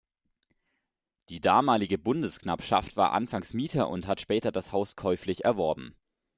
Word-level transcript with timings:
Die 1.29 1.41
damalige 1.41 1.99
Bundesknappschaft 1.99 2.97
war 2.97 3.11
anfangs 3.11 3.53
Mieter 3.53 3.87
und 3.89 4.07
hat 4.07 4.19
später 4.19 4.51
das 4.51 4.71
Haus 4.71 4.95
käuflich 4.95 5.45
erworben. 5.45 5.95